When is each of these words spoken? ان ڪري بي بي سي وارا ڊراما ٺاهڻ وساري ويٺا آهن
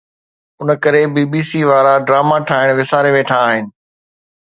ان 0.61 0.69
ڪري 0.83 1.01
بي 1.15 1.23
بي 1.31 1.41
سي 1.49 1.59
وارا 1.69 1.93
ڊراما 2.07 2.37
ٺاهڻ 2.49 2.67
وساري 2.79 3.11
ويٺا 3.15 3.37
آهن 3.49 3.63